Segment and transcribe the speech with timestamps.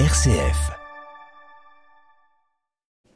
[0.00, 0.72] RCF.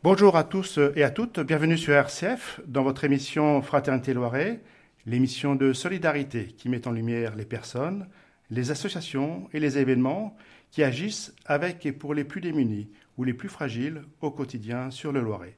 [0.04, 4.60] Bonjour à tous et à toutes, bienvenue sur RCF dans votre émission Fraternité Loiret,
[5.04, 8.06] l'émission de solidarité qui met en lumière les personnes,
[8.50, 10.36] les associations et les événements
[10.70, 15.10] qui agissent avec et pour les plus démunis ou les plus fragiles au quotidien sur
[15.10, 15.56] le Loiret.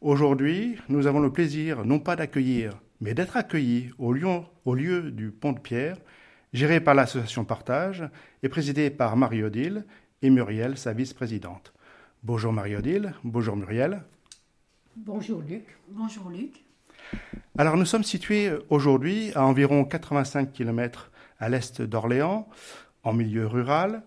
[0.00, 5.52] Aujourd'hui, nous avons le plaisir non pas d'accueillir, mais d'être accueillis au lieu, du Pont
[5.52, 5.98] de Pierre,
[6.52, 8.08] géré par l'association Partage
[8.42, 9.84] et présidé par Marie-Odile
[10.22, 11.72] et Muriel, sa vice-présidente.
[12.22, 14.02] Bonjour Marie-Odile, bonjour Muriel.
[14.96, 15.64] Bonjour Luc.
[15.88, 16.64] Bonjour Luc.
[17.56, 22.48] Alors nous sommes situés aujourd'hui à environ 85 km à l'est d'Orléans,
[23.04, 24.02] en milieu rural.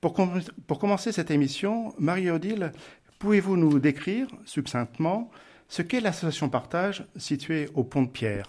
[0.00, 2.72] Pour, com pour commencer cette émission, Marie-Odile,
[3.18, 5.30] pouvez-vous nous décrire succinctement
[5.68, 8.48] ce qu'est l'association Partage située au Pont de Pierre?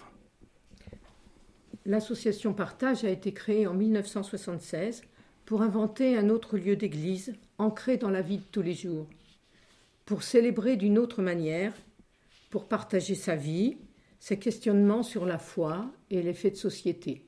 [1.86, 5.02] L'association Partage a été créée en 1976
[5.46, 9.06] pour inventer un autre lieu d'église ancré dans la vie de tous les jours,
[10.04, 11.72] pour célébrer d'une autre manière,
[12.50, 13.78] pour partager sa vie,
[14.18, 17.22] ses questionnements sur la foi et les faits de société.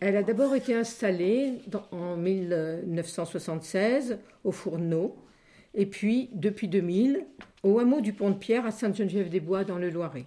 [0.00, 5.16] Elle a d'abord été installée en 1976 au Fourneau,
[5.74, 7.24] et puis depuis 2000
[7.62, 10.26] au hameau du Pont-de-Pierre à Sainte-Geneviève-des-Bois dans le Loiret.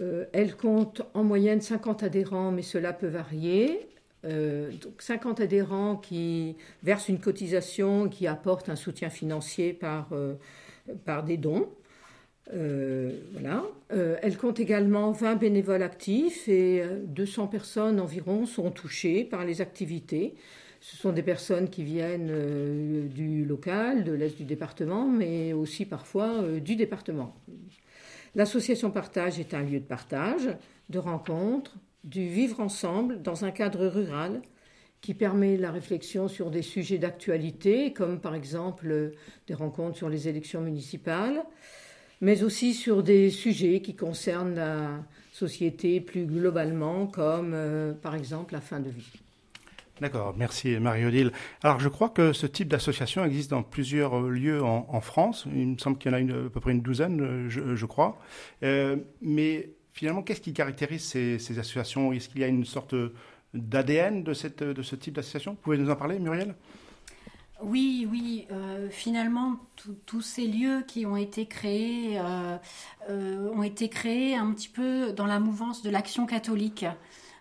[0.00, 3.88] Euh, elle compte en moyenne 50 adhérents, mais cela peut varier.
[4.26, 10.34] Euh, donc 50 adhérents qui versent une cotisation, qui apportent un soutien financier par, euh,
[11.26, 11.68] des dons.
[12.52, 13.64] voilà.
[13.90, 20.34] elle compte également 20 bénévoles actifs et 200 personnes environ sont touchées par les activités.
[20.80, 26.42] Ce sont des personnes qui viennent du local, de l'est du département, mais aussi parfois
[26.60, 27.34] du département.
[28.36, 30.48] L'association Partage est un lieu de partage,
[30.88, 34.40] de rencontre, du vivre ensemble dans un cadre rural
[35.00, 39.12] qui permet la réflexion sur des sujets d'actualité, comme par exemple
[39.46, 41.44] des rencontres sur les élections municipales,
[42.20, 48.54] mais aussi sur des sujets qui concernent la société plus globalement, comme euh, par exemple
[48.54, 49.12] la fin de vie.
[50.00, 51.32] D'accord, merci Marie-Odile.
[51.62, 55.46] Alors je crois que ce type d'association existe dans plusieurs lieux en, France.
[55.54, 58.18] Il me semble qu'il y en a à peu près une douzaine, je, crois.
[58.62, 62.12] Euh, mais finalement, qu'est-ce qui caractérise ces, associations?
[62.12, 62.94] Est-ce qu'il y a une sorte
[63.54, 65.52] d'ADN de, ce type d'association?
[65.52, 66.54] Vous pouvez nous en parler, Muriel?
[67.62, 68.46] Oui, oui.
[68.52, 69.56] Euh, finalement,
[70.04, 75.26] tous ces lieux qui ont été créés euh, ont été créés un petit peu dans
[75.26, 76.84] la mouvance de l'action catholique.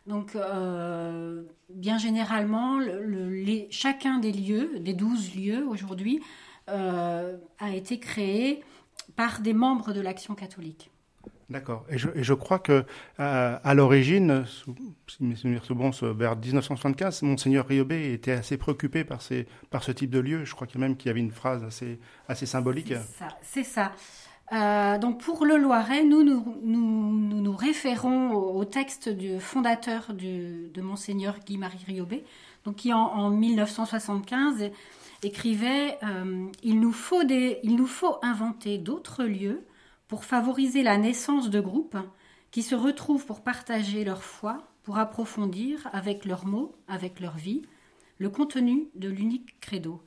[0.08, 6.22] Donc, euh, bien généralement, le, chacun des lieux, des douze lieux aujourd'hui,
[6.70, 8.64] euh, a été créé
[9.16, 10.92] par des membres de l'Action catholique.
[11.50, 11.86] D'accord.
[11.90, 12.86] Et je, crois que
[13.20, 14.46] euh, à l'origine,
[15.08, 15.60] si mes
[16.02, 20.44] vers 1975, monseigneur Riobé était assez préoccupé par, ces, par ce type de lieu.
[20.44, 22.94] Je crois qu'il même qu'il y avait une phrase assez, assez symbolique.
[23.44, 23.92] C'est ça.
[24.54, 30.70] Euh, donc pour le Loiret, nous nous, nous, nous, référons au, texte du fondateur du,
[30.72, 32.24] de Monseigneur Guy-Marie Riobé,
[32.64, 34.72] donc qui en, 1975
[35.24, 39.66] écrivait euh, il, nous faut des, il nous faut inventer d'autres lieux
[40.08, 41.98] pour favoriser la naissance de groupes
[42.52, 47.64] qui se retrouvent pour partager leur foi, pour approfondir avec leurs mots, avec leur vie,
[48.18, 50.02] le contenu de l'unique credo.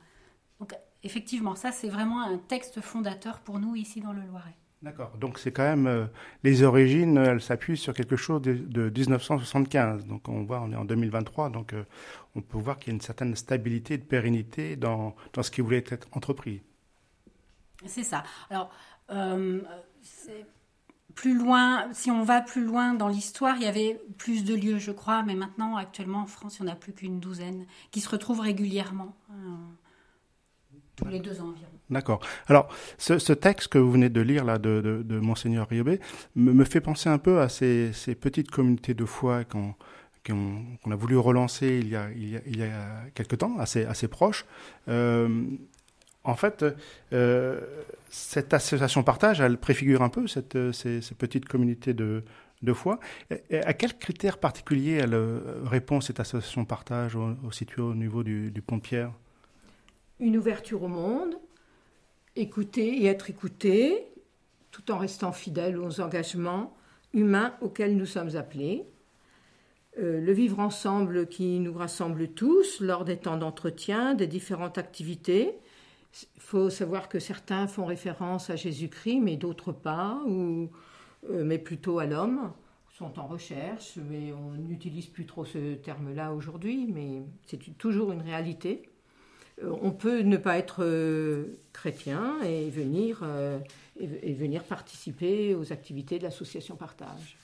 [0.59, 0.73] Donc
[1.03, 4.55] effectivement, ça c'est vraiment un texte fondateur pour nous ici dans le Loiret.
[4.81, 5.17] D'accord.
[5.17, 6.05] Donc c'est quand même euh,
[6.43, 10.05] les origines, elles s'appuient sur quelque chose de, 1975.
[10.05, 11.83] Donc on voit, on est en 2023, donc euh,
[12.35, 15.59] on peut voir qu'il y a une certaine stabilité, de pérennité dans, dans ce qui
[15.59, 16.61] voulait être entrepris.
[17.85, 18.23] C'est ça.
[18.49, 18.71] Alors
[19.11, 19.61] euh,
[21.15, 24.77] plus loin, si on va plus loin dans l'histoire, il y avait plus de lieux,
[24.77, 27.99] je crois, mais maintenant actuellement en France, il n'y en a plus qu'une douzaine qui
[27.99, 29.15] se retrouvent régulièrement
[30.95, 31.71] tous les deux ans environ.
[31.89, 32.19] D'accord.
[32.47, 35.99] Alors, ce, texte que vous venez de lire là de, de, Monseigneur Riobé
[36.35, 39.75] me, fait penser un peu à ces, petites communautés de foi qu'on
[40.91, 42.81] a voulu relancer il y a
[43.15, 44.45] quelque temps, assez, assez proches.
[44.87, 45.45] Euh,
[46.23, 46.65] en fait,
[47.13, 47.61] euh,
[48.09, 52.23] cette association partage, elle préfigure un peu cette, ces, petites communautés de,
[52.73, 52.99] foi.
[53.51, 58.51] à quels critères particuliers elle euh, répond cette association partage au, située au niveau du,
[58.51, 58.61] du
[60.19, 61.35] une ouverture au monde,
[62.35, 64.05] écouter et être écouté,
[64.71, 66.75] tout en restant fidèle aux engagements
[67.13, 68.85] humains auxquels nous sommes appelés.
[69.97, 75.53] Euh, le vivre ensemble qui nous rassemble tous lors des temps d'entretien, des différentes activités.
[76.35, 80.69] Il faut savoir que certains font référence à Jésus-Christ, mais d'autres pas, ou,
[81.29, 82.51] euh, mais plutôt à l'homme,
[82.97, 88.21] sont en recherche, mais on n'utilise plus trop ce terme-là aujourd'hui, mais c'est toujours une
[88.21, 88.89] réalité.
[89.61, 90.85] on peut ne pas être
[91.71, 93.23] chrétien et venir,
[93.99, 97.37] et, venir participer aux activités de l'association Partage.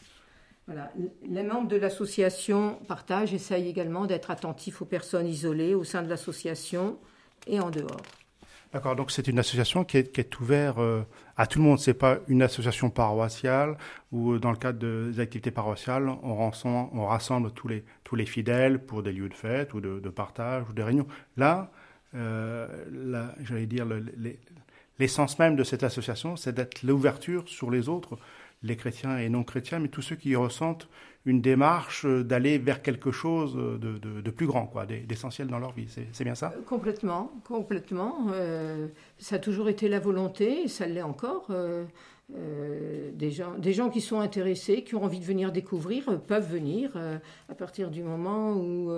[0.67, 0.91] Voilà.
[1.27, 6.09] Les membres de l'association Partage essayent également d'être attentifs aux personnes isolées au sein de
[6.09, 6.97] l'association
[7.47, 8.01] et en dehors.
[8.75, 11.01] D'accord, donc c'est une association qui est, ouverte euh,
[11.37, 11.79] à tout le monde.
[11.79, 13.77] Ce n'est pas une association paroissiale
[14.11, 16.35] où, euh, dans le cadre des activités paroissiales, on
[17.05, 21.07] rassemble, tous les fidèles pour des lieux de fête ou de, partage ou des réunions.
[21.37, 21.71] Là,
[22.15, 22.67] euh,
[23.45, 23.87] j'allais dire,
[24.99, 28.17] l'essence même de cette association, c'est d'être l'ouverture sur les autres,
[28.61, 30.89] les chrétiens et non chrétiens, mais tous ceux qui ressentent
[31.25, 35.87] une démarche d'aller vers quelque chose de, plus grand, quoi, d'essentiel dans leur vie.
[36.11, 36.53] C'est bien ça?
[36.67, 38.27] Complètement, complètement.
[38.31, 38.87] Euh,
[39.17, 41.47] ça a toujours été la volonté, et ça l'est encore.
[41.49, 41.85] Euh,
[42.33, 46.51] euh, des, gens, des gens qui sont intéressés, qui ont envie de venir découvrir, peuvent
[46.51, 46.97] venir
[47.49, 48.91] à partir du moment où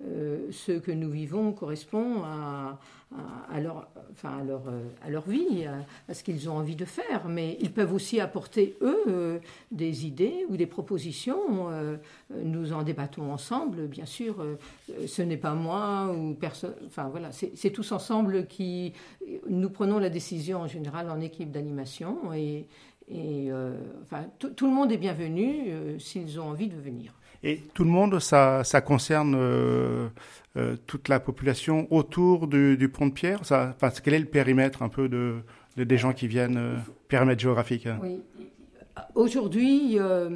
[0.00, 2.78] ce que nous vivons correspond à,
[3.50, 4.62] à, leur, enfin à, leur,
[5.04, 5.66] à leur vie,
[6.08, 7.28] à, ce qu'ils ont envie de faire.
[7.28, 9.38] Mais ils peuvent aussi apporter, eux, euh,
[9.70, 11.70] des idées ou des propositions.
[11.70, 11.96] Euh,
[12.42, 14.40] nous en débattons ensemble, bien sûr.
[14.40, 14.56] Euh,
[15.06, 16.74] ce n'est pas moi ou personne.
[16.86, 18.92] Enfin voilà, c'est tous ensemble qui.
[19.48, 22.66] Nous prenons la décision en général en équipe d'animation et.
[23.08, 23.50] Et
[24.02, 27.12] enfin, tout le monde est bienvenu s'ils ont envie de venir.
[27.44, 29.34] Et tout le monde, ça, ça concerne
[30.58, 33.44] euh, toute la population autour du, pont de Pierre?
[33.46, 35.36] Ça, Quel est le périmètre un peu de,
[35.76, 36.76] des gens qui viennent, euh,
[37.08, 38.20] périmètre géographique Oui.
[39.14, 40.28] Aujourd'hui, euh,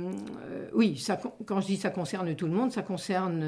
[0.73, 3.45] oui, ça, quand je dis ça concerne tout le monde, ça concerne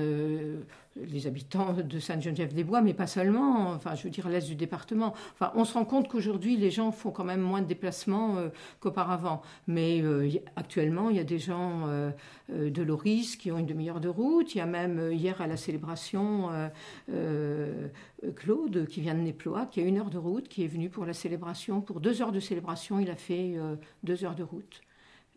[1.06, 5.14] les habitants de Sainte-Geneviève-des-Bois, mais pas seulement, enfin, je veux dire l'est du département.
[5.34, 8.48] Enfin, on se rend compte qu'aujourd'hui, les gens font quand même moins de déplacements euh,
[8.80, 9.42] qu'auparavant.
[9.66, 12.10] Mais euh, actuellement, il y a des gens euh,
[12.48, 14.54] de Loris qui ont une demi-heure de route.
[14.54, 16.48] Il y a même hier à la célébration
[18.36, 21.04] Claude qui vient de Néploa, qui a une heure de route, qui est venu pour
[21.04, 21.80] la célébration.
[21.80, 23.56] Pour deux heures de célébration, il a fait
[24.02, 24.80] deux heures de route.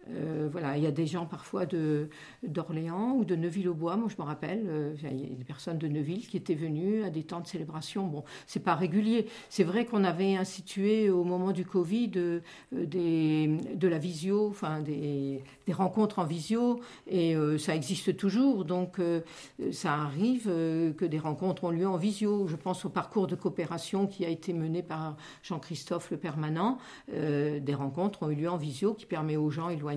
[0.09, 2.09] Euh, voilà, il y a des gens parfois de,
[2.44, 5.88] d'Orléans ou de Neuville-au-Bois, moi je me rappelle, euh, il y a des personnes de
[5.88, 8.07] Neuville qui étaient venues à des temps de célébration.
[8.07, 9.27] Bon, c'est pas régulier.
[9.50, 12.39] C'est vrai qu'on avait institué au moment du Covid euh,
[12.71, 18.65] des, de la visio, enfin des, des rencontres en visio, et ça existe toujours.
[18.65, 19.00] Donc
[19.71, 22.48] ça arrive que des rencontres ont lieu en visio.
[22.48, 26.77] Je pense au parcours de coopération qui a été mené par Jean-Christophe le permanent.
[27.09, 29.92] des rencontres ont eu lieu en visio qui permet aux gens éloignés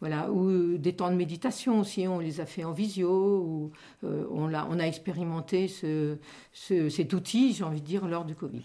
[0.00, 3.72] voilà, ou euh, des temps de méditation aussi, on les a fait en visio, ou,
[4.04, 6.18] euh, on, a, on a expérimenté ce,
[6.52, 8.62] cet outil, j'ai envie de dire, lors du Covid.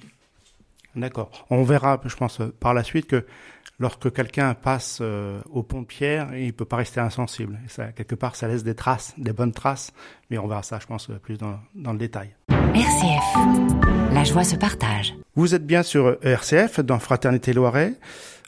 [0.94, 1.46] D'accord.
[1.50, 3.26] On verra, je pense, par la suite que
[3.80, 7.58] lorsque quelqu'un passe euh, au pont de pierre, il ne peut pas rester insensible.
[7.70, 9.94] ça, quelque part, ça laisse des traces, des bonnes traces,
[10.30, 12.36] mais on verra ça, je pense, plus dans, dans le détail.
[12.50, 15.16] RCF, la joie se partage.
[15.36, 17.94] Vous êtes bien sur RCF, dans Fraternité Loiret.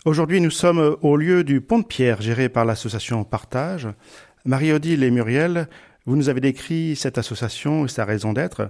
[0.05, 3.88] Aujourd'hui, nous sommes au lieu du Pont de Pierre, géré par l'association Partage.
[4.44, 5.69] Marie-Odile et Muriel,
[6.05, 8.69] vous nous avez décrit cette association et sa raison d'être.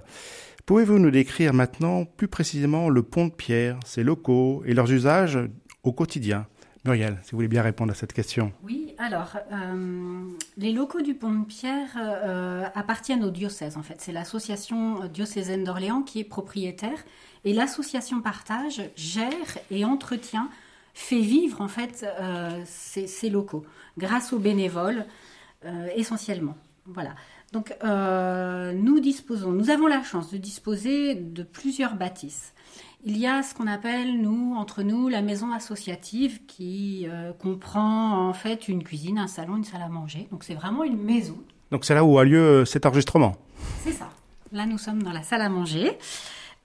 [0.64, 5.40] Pouvez-vous nous décrire maintenant plus précisément le Pont de Pierre, ses locaux et leurs usages
[5.82, 6.46] au quotidien?
[6.84, 8.52] Muriel, si vous voulez bien répondre à cette question.
[8.62, 13.96] Oui, alors, euh, les locaux du Pont de Pierre euh, appartiennent au diocèse, en fait.
[13.98, 17.04] C'est l'association diocésaine d'Orléans qui est propriétaire.
[17.44, 20.48] Et l'association Partage gère et entretient
[20.94, 23.64] fait vivre en fait euh, ces, locaux
[23.98, 25.04] grâce aux bénévoles
[25.64, 26.56] euh, essentiellement.
[26.86, 27.14] Voilà.
[27.52, 32.52] Donc euh, nous disposons, nous avons la chance de disposer de plusieurs bâtisses.
[33.06, 37.06] Il y a ce qu'on appelle, nous, entre nous, la maison associative qui
[37.38, 40.26] comprend en fait une cuisine, un salon, une salle à manger.
[40.30, 41.36] Donc c'est vraiment une maison.
[41.70, 43.36] Donc c'est là où a lieu cet enregistrement.
[43.82, 44.08] C'est ça.
[44.52, 45.98] Là, nous sommes dans la salle à manger.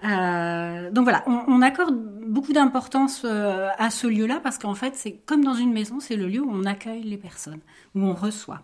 [0.04, 5.14] Euh, donc voilà, on, accorde beaucoup d'importance euh, à ce lieu-là parce qu'en fait, c'est
[5.26, 7.60] comme dans une maison, c'est le lieu où on accueille les personnes,
[7.96, 8.62] où on reçoit.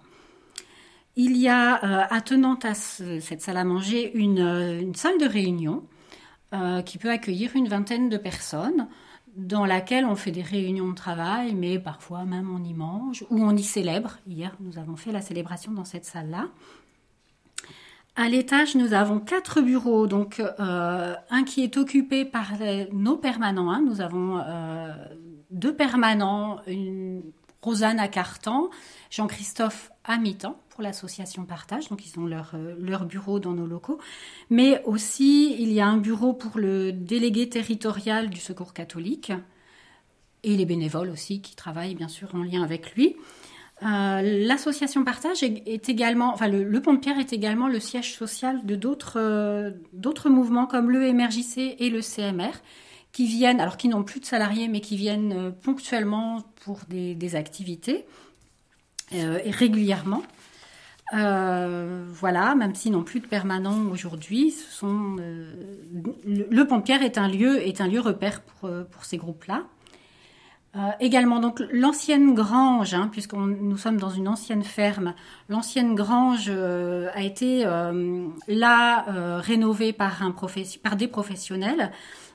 [1.17, 5.83] Il y a euh, attenante à cette salle à manger une, salle de réunion
[6.85, 8.87] qui peut accueillir une vingtaine de personnes
[9.35, 13.43] dans laquelle on fait des réunions de travail, mais parfois même on y mange ou
[13.43, 14.19] on y célèbre.
[14.25, 16.47] Hier, nous avons fait la célébration dans cette salle-là.
[18.17, 22.53] À l'étage, nous avons quatre bureaux, donc euh, un qui est occupé par
[22.93, 23.69] nos permanents.
[23.69, 23.83] Hein.
[23.85, 24.93] Nous avons euh,
[25.51, 26.61] deux permanents,
[27.61, 28.69] Rosanne à Cartan,
[29.09, 33.65] Jean-Christophe à mi-temps pour l'association Partage, donc ils ont leur, euh, leur bureau dans nos
[33.65, 33.99] locaux.
[34.49, 39.33] Mais aussi, il y a un bureau pour le délégué territorial du Secours catholique
[40.43, 43.17] et les bénévoles aussi qui travaillent bien sûr en lien avec lui.
[43.81, 50.29] L'association Partage est, également, enfin le, Pierre est également le siège social de d'autres d'autres
[50.29, 52.53] mouvements comme le MRJC et le CMR
[53.11, 58.05] qui viennent, alors qui n'ont plus de salariés, mais qui viennent ponctuellement pour des, activités
[59.11, 60.23] et régulièrement.
[61.13, 65.53] Euh, voilà, même s'ils n'ont plus de permanent aujourd'hui, euh,
[66.25, 69.63] le, Pierre est un lieu est un lieu repère pour, euh, pour ces groupes-là.
[70.99, 75.13] Également donc l'ancienne grange, hein, puisque nous sommes dans une ancienne ferme,
[75.49, 77.63] l'ancienne grange a été
[78.47, 79.05] là
[79.39, 80.33] rénovée par un
[80.83, 81.91] par des professionnels.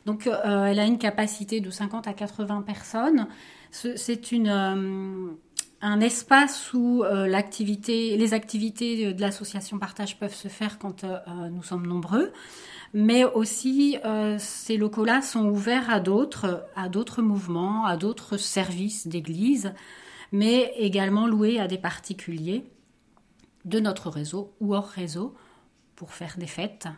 [0.06, 3.26] Donc elle a une capacité de 50 à 80 personnes.
[3.70, 5.36] C'est une
[5.82, 11.48] un espace où euh, les activités de l'association Partage peuvent se faire quand euh, euh,
[11.48, 12.32] nous sommes nombreux,
[12.92, 13.96] mais aussi
[14.38, 19.72] ces locaux-là sont ouverts à d'autres, à d'autres mouvements, à d'autres services d'église,
[20.32, 22.64] mais également loués à des particuliers
[23.64, 25.36] de notre réseau ou hors réseau
[25.94, 26.88] pour faire des fêtes,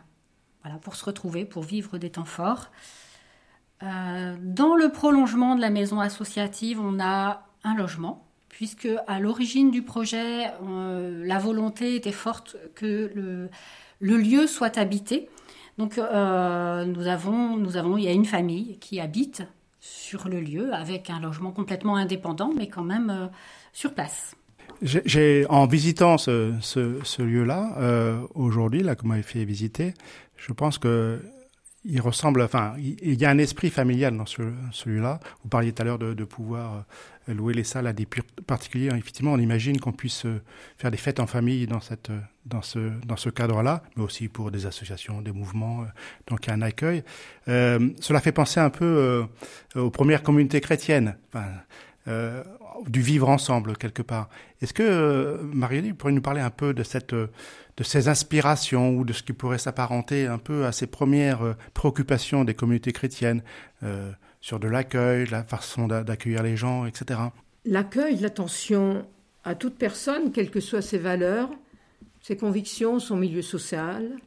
[0.63, 2.71] voilà, pour se retrouver, pour vivre des temps forts.
[3.81, 9.81] dans le prolongement de la maison associative, on a un logement puisque à l'origine du
[9.81, 13.49] projet, euh, la volonté était forte que le,
[14.17, 15.27] lieu soit habité.
[15.79, 19.41] Donc euh, nous avons, nous avons, il y a une famille qui habite
[19.79, 23.27] sur le lieu avec un logement complètement indépendant, mais quand même euh,
[23.73, 24.35] sur place.
[24.83, 27.77] J'ai, en visitant ce, ce, lieu-là,
[28.33, 29.93] aujourd'hui, là, que vous m'avez fait visiter,
[30.35, 31.21] je pense que
[31.85, 35.19] il ressemble, enfin, il y a un esprit familial dans celui-là.
[35.43, 36.85] Vous parliez tout à l'heure de, de pouvoir
[37.27, 38.07] louer les salles à des
[38.45, 38.87] particuliers.
[38.87, 40.41] Effectivement, on imagine qu'on puisse euh,
[40.77, 44.27] faire des fêtes en famille dans, cette, euh, dans ce, dans ce cadre-là, mais aussi
[44.27, 45.85] pour des associations, des mouvements, euh,
[46.27, 47.03] donc il y a un accueil.
[47.45, 49.25] cela fait penser un peu
[49.75, 51.17] aux premières communautés chrétiennes,
[52.05, 54.29] du vivre ensemble quelque part.
[54.61, 59.05] Est-ce que, Marielle, vous pourriez nous parler un peu de, cette, de ces inspirations ou
[59.05, 63.41] de ce qui pourrait s'apparenter un peu à ces premières préoccupations des communautés chrétiennes
[64.41, 67.21] sur de l'accueil, la façon d'accueillir les gens, etc.
[67.63, 69.05] L'accueil, l'attention
[69.45, 71.49] à toute personne, quelles que soient ses valeurs,
[72.21, 74.17] ses convictions, son milieu social,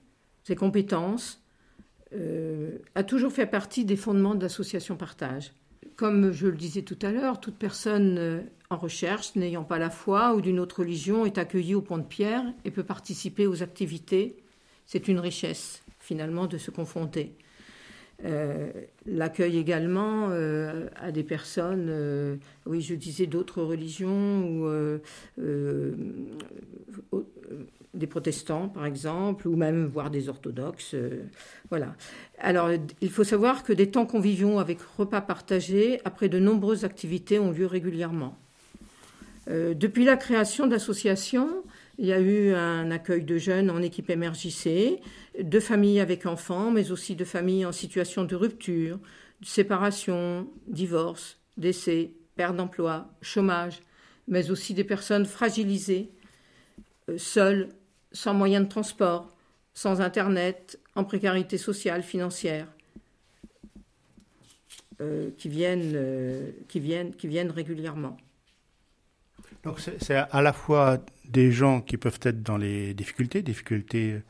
[0.44, 1.42] ses compétences,
[2.14, 5.52] euh, a toujours fait partie des fondements de l'association Partage.
[5.96, 9.88] Comme je le disais tout à l'heure, toute personne euh, en recherche, n'ayant pas la
[9.88, 13.62] foi ou d'une autre religion, est accueillie au Pont de Pierre et peut participer aux
[13.62, 14.36] activités.
[14.84, 17.34] C'est une richesse, finalement, de se confronter.
[18.24, 18.70] Euh,
[19.06, 24.68] l'accueil également euh, à des personnes, oui, je disais d'autres religions ou
[27.96, 30.94] des protestants, par exemple, ou même voire des orthodoxes.
[31.70, 31.94] voilà.
[32.38, 37.38] Alors, il faut savoir que des temps conviviaux avec repas partagés, après de nombreuses activités,
[37.38, 38.36] ont lieu régulièrement.
[39.48, 41.62] depuis la création d'associations,
[41.98, 45.00] il y a eu un accueil de jeunes en équipe MRJC,
[45.42, 48.98] de familles avec enfants, mais aussi de familles en situation de rupture,
[49.40, 53.80] de séparation, divorce, décès, perte d'emploi, chômage,
[54.28, 56.10] mais aussi des personnes fragilisées,
[57.08, 57.68] euh, seules,
[58.16, 59.28] sans moyens de transport,
[59.74, 62.66] sans Internet, en précarité sociale, financière,
[65.02, 68.16] euh, qui, viennent, euh, qui, viennent, qui viennent régulièrement.
[69.62, 74.22] Donc c'est à la fois des gens qui peuvent être dans les difficultés, difficultés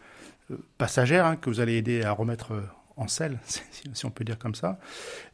[0.50, 2.55] euh, passagères, hein, que vous allez aider à remettre
[2.97, 3.38] en selle,
[3.93, 4.79] si on peut dire comme ça,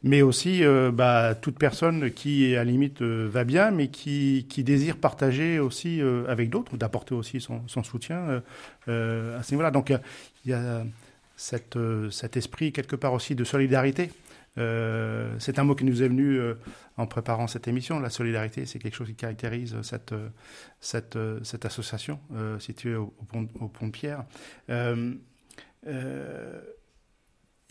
[0.03, 4.63] mais aussi euh, bah, toute personne qui, à la limite, va bien, mais qui, qui
[4.63, 8.43] désire partager aussi avec d'autres, d'apporter aussi son, son soutien
[8.87, 9.71] à ce niveau-là.
[9.71, 9.89] Donc
[10.45, 10.83] il y a
[11.35, 11.77] cette,
[12.11, 14.09] cet esprit, quelque part aussi, de solidarité
[14.57, 16.55] euh, c'est un mot qui nous est venu euh,
[16.97, 17.99] en préparant cette émission.
[17.99, 22.19] La solidarité, c'est quelque chose qui caractérise cette, euh, cette, association
[22.59, 24.25] située au, pont, au, pont, Pierre.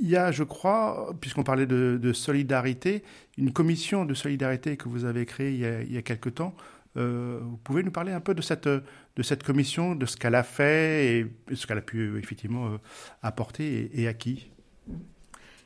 [0.03, 3.03] Il y a, je crois, puisqu'on parlait de, solidarité,
[3.39, 6.55] une commission de solidarité que vous avez créée il y a, quelque temps.
[6.97, 11.55] vous pouvez nous parler un peu de cette, commission, de ce qu'elle a fait et
[11.55, 12.79] ce qu'elle a pu effectivement
[13.23, 14.09] apporter et, et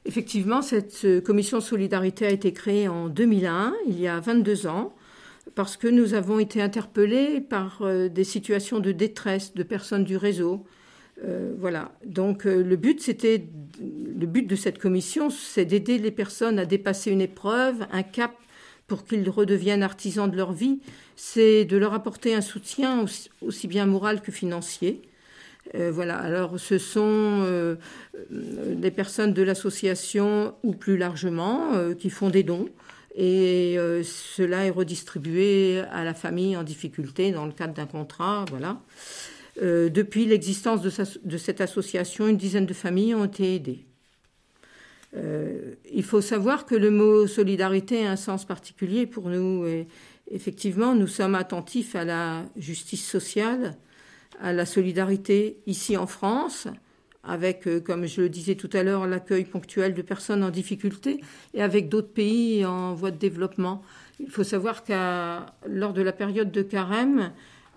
[0.07, 4.95] Effectivement, cette euh, commission solidarité a été créée en 2001, il y a 22 ans,
[5.57, 10.17] parce que nous avons été interpellés par euh, des situations de détresse de personnes du
[10.17, 10.65] réseau.
[11.25, 11.93] Euh, voilà.
[12.05, 13.47] Donc le but, c'était
[13.81, 18.33] le but de cette commission, c'est d'aider les personnes à dépasser une épreuve, un cap
[18.87, 20.81] pour qu'ils redeviennent artisans de leur vie.
[21.17, 23.05] C'est de leur apporter un soutien
[23.41, 25.03] aussi bien moral que financier.
[25.75, 27.75] Euh, voilà, alors ce sont euh,
[28.31, 32.69] des personnes de l'association ou plus largement euh, qui font des dons
[33.19, 38.45] et cela est redistribué à la famille en difficulté dans le cadre d'un contrat.
[38.51, 38.79] Voilà.
[39.61, 43.87] Depuis l'existence de, cette association, une dizaine de familles ont été aidées.
[45.15, 49.65] il faut savoir que le mot solidarité a un sens particulier pour nous.
[50.31, 53.77] Effectivement, nous sommes attentifs à la justice sociale,
[54.41, 56.67] à la solidarité ici en France,
[57.23, 61.21] avec, euh, comme je le disais tout à l'heure, l'accueil ponctuel de personnes en difficulté
[61.55, 63.83] et avec d'autres pays en voie de développement.
[64.21, 67.33] Il faut savoir qu'à lors de la période de carême,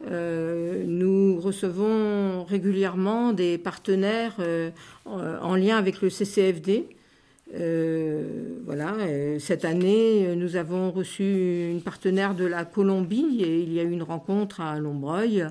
[0.08, 4.72] euh, nous recevons régulièrement des partenaires euh,
[5.06, 6.86] en lien avec le CCFD.
[8.65, 8.96] voilà,
[9.39, 13.91] cette année, nous avons reçu une partenaire de la Colombie et il y a eu
[13.91, 15.48] une rencontre à Lombreuil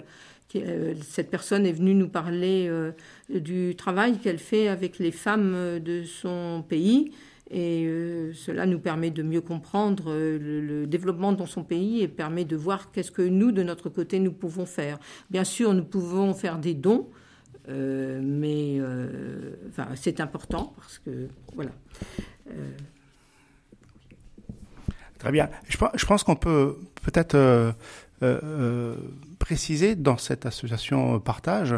[0.56, 2.92] euh, cette personne est venue nous parler euh,
[3.28, 7.12] du travail qu'elle fait avec les femmes de son pays.
[7.50, 12.44] Et euh, cela nous permet de mieux comprendre le, développement dans son pays et permet
[12.44, 14.98] de voir qu'est-ce que nous, de notre côté, nous pouvons faire.
[15.30, 17.08] Bien sûr, nous pouvons faire des dons,
[17.68, 18.80] mais
[19.68, 21.72] enfin, c'est important parce que, voilà.
[25.18, 25.50] Très bien.
[25.68, 27.72] Je, pense qu'on peut peut-être euh,
[28.22, 28.96] euh,
[29.38, 31.74] préciser dans cette association partage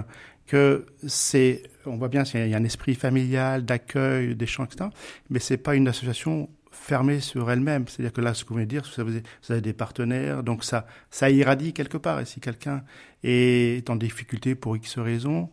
[0.50, 4.90] que c'est, on voit bien, il y a un esprit familial, d'accueil, d'échange, etc.
[5.28, 7.86] Mais c'est pas une association fermée sur elle-même.
[7.86, 10.42] C'est-à-dire que là, ce que vous venez de dire, vous avez, vous avez des partenaires,
[10.42, 12.18] donc ça, ça irradie quelque part.
[12.18, 12.82] Et si quelqu'un
[13.22, 15.50] est en difficulté pour X raisons,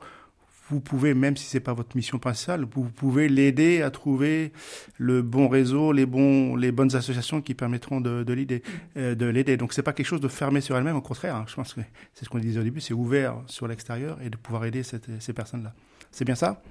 [0.69, 4.51] vous pouvez, même si c'est pas votre mission principale, vous pouvez l'aider à trouver
[4.97, 8.63] le bon réseau, les bons, les bonnes associations qui permettront de, de l'aider,
[8.97, 9.57] euh, de l'aider.
[9.57, 11.35] Donc c'est pas quelque chose de fermé sur elle-même, au contraire.
[11.35, 11.45] Hein.
[11.47, 11.81] je pense que
[12.13, 15.33] c'est ce qu'on disait au début, c'est ouvert sur l'extérieur et de pouvoir aider ces
[15.33, 15.73] personnes-là.
[16.11, 16.61] C'est bien ça?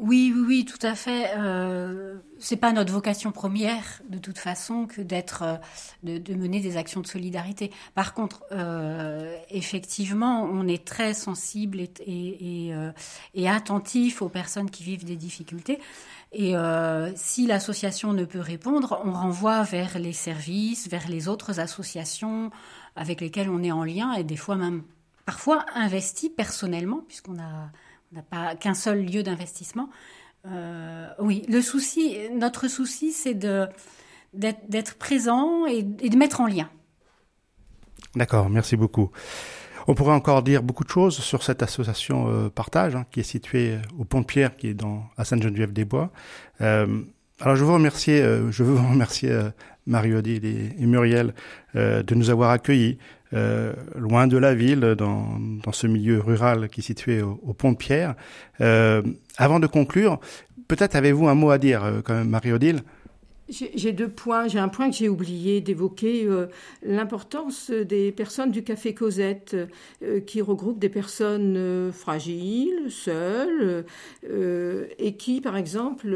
[0.00, 1.32] Oui, oui, oui, tout à fait.
[1.36, 6.76] Euh, c'est pas notre vocation première, de toute façon, que d'être, euh, de, mener des
[6.76, 7.70] actions de solidarité.
[7.94, 12.92] Par contre, euh, effectivement, on est très sensible et, euh,
[13.34, 15.78] et, attentif aux personnes qui vivent des difficultés.
[16.32, 16.54] Et
[17.14, 22.50] si l'association ne peut répondre, on renvoie vers les services, vers les autres associations
[22.94, 24.82] avec lesquelles on est en lien et des fois même,
[25.24, 27.70] parfois investi personnellement, puisqu'on a
[28.12, 29.88] n'a pas qu'un seul lieu d'investissement.
[30.50, 36.68] Euh, oui, le souci, notre souci, c'est d'être présent et, de mettre en lien.
[38.14, 39.10] D'accord, merci beaucoup.
[39.88, 43.24] On pourrait encore dire beaucoup de choses sur cette association euh, Partage, hein, qui est
[43.24, 46.10] située au Pont de Pierre, qui est dans à Sainte-Geneviève-des-Bois.
[46.60, 47.02] Euh,
[47.40, 49.38] alors je veux remercier, je veux vous remercier
[49.86, 51.34] Marie-Odile et, Muriel
[51.74, 52.98] de nous avoir accueillis,
[53.34, 57.72] euh, loin de la ville, dans, dans, ce milieu rural qui est situé au, pont
[57.72, 58.14] de Pierre.
[58.60, 59.02] Euh,
[59.36, 60.20] avant de conclure,
[60.68, 62.82] peut-être avez-vous un mot à dire, euh, quand même, Marie-Odile
[63.48, 64.48] j'ai deux points.
[64.48, 66.46] J'ai un point que j'ai oublié d'évoquer, euh,
[66.82, 69.56] l'importance des personnes du Café Cosette,
[70.02, 73.84] euh, qui regroupe des personnes euh, fragiles, seules,
[74.98, 76.08] et qui, par exemple,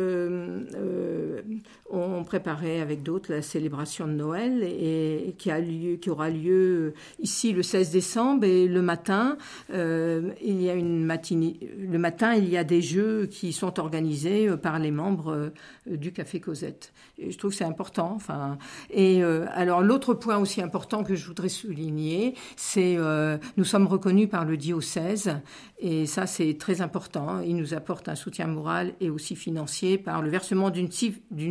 [1.91, 7.91] ont préparé avec d'autres la célébration de Noël et, qui, aura lieu ici le 16
[7.91, 8.45] décembre.
[8.45, 9.37] Et le matin,
[9.71, 11.07] il y a une.
[11.11, 15.53] Le matin, il y a des jeux qui sont organisés par les membres
[15.87, 16.93] du Café Cosette
[17.29, 18.13] je trouve que c'est important.
[18.15, 18.59] Enfin,
[18.91, 23.87] et euh, alors l'autre point aussi important que je voudrais souligner, c'est euh, nous sommes
[23.87, 25.37] reconnus par le diocèse
[25.79, 27.41] et ça c'est très important.
[27.41, 30.91] Il nous apporte un soutien moral et aussi financier par le versement d'une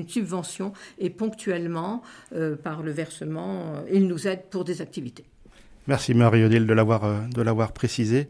[0.08, 2.02] subvention et ponctuellement
[2.34, 3.84] euh, par le versement.
[3.92, 5.26] il nous aide pour des activités.
[5.88, 8.28] Merci Marie-Odile de l'avoir précisé.